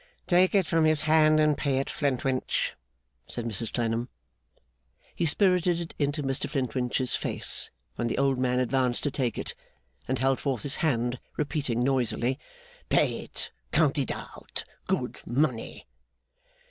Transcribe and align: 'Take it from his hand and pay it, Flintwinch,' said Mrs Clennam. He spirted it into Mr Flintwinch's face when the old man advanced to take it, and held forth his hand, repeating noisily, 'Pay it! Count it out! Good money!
'Take 0.25 0.55
it 0.55 0.65
from 0.65 0.83
his 0.83 1.01
hand 1.01 1.39
and 1.39 1.55
pay 1.59 1.77
it, 1.77 1.87
Flintwinch,' 1.87 2.73
said 3.27 3.45
Mrs 3.45 3.71
Clennam. 3.71 4.09
He 5.13 5.27
spirted 5.27 5.79
it 5.79 5.93
into 5.99 6.23
Mr 6.23 6.49
Flintwinch's 6.49 7.15
face 7.15 7.69
when 7.97 8.07
the 8.07 8.17
old 8.17 8.39
man 8.39 8.57
advanced 8.59 9.03
to 9.03 9.11
take 9.11 9.37
it, 9.37 9.53
and 10.07 10.17
held 10.17 10.39
forth 10.39 10.63
his 10.63 10.77
hand, 10.77 11.19
repeating 11.37 11.83
noisily, 11.83 12.39
'Pay 12.89 13.19
it! 13.19 13.51
Count 13.71 13.99
it 13.99 14.09
out! 14.09 14.63
Good 14.87 15.21
money! 15.27 15.85